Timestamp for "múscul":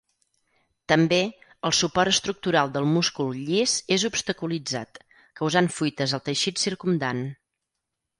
2.93-3.29